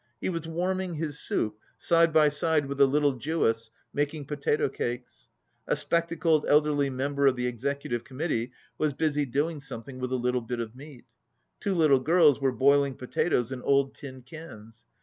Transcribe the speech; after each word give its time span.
He 0.19 0.29
was 0.29 0.47
warming 0.47 0.95
his 0.95 1.19
soup, 1.19 1.59
side 1.77 2.11
by 2.11 2.29
side 2.29 2.65
with 2.65 2.81
a 2.81 2.87
little 2.87 3.13
Jewess 3.17 3.69
making 3.93 4.25
potato 4.25 4.67
cakes. 4.67 5.27
A 5.67 5.75
spectacled 5.75 6.43
elderly 6.47 6.89
member 6.89 7.27
of 7.27 7.35
the 7.35 7.45
Executive 7.45 8.03
Committee 8.03 8.51
was 8.79 8.93
busy 8.93 9.27
doing 9.27 9.59
something 9.59 9.99
with 9.99 10.11
a 10.11 10.15
little 10.15 10.41
bit 10.41 10.59
of 10.59 10.75
meat. 10.75 11.05
Two 11.59 11.75
little 11.75 11.99
girls 11.99 12.41
were 12.41 12.51
boiling 12.51 12.95
potatoes 12.95 13.51
in 13.51 13.61
old 13.61 13.93
tin 13.93 14.23
cans. 14.23 14.87